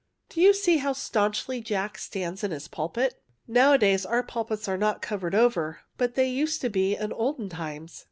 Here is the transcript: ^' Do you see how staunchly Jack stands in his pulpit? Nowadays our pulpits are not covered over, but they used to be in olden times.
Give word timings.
^' 0.29 0.33
Do 0.33 0.41
you 0.41 0.51
see 0.55 0.77
how 0.77 0.93
staunchly 0.93 1.61
Jack 1.61 1.99
stands 1.99 2.43
in 2.43 2.49
his 2.49 2.67
pulpit? 2.67 3.21
Nowadays 3.47 4.03
our 4.03 4.23
pulpits 4.23 4.67
are 4.67 4.75
not 4.75 4.99
covered 5.03 5.35
over, 5.35 5.81
but 5.99 6.15
they 6.15 6.27
used 6.27 6.59
to 6.61 6.69
be 6.71 6.95
in 6.95 7.13
olden 7.13 7.49
times. 7.49 7.99